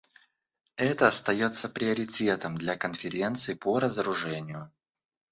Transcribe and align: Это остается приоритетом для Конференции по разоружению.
Это 0.77 1.07
остается 1.09 1.69
приоритетом 1.69 2.57
для 2.57 2.75
Конференции 2.75 3.53
по 3.53 3.77
разоружению. 3.79 4.71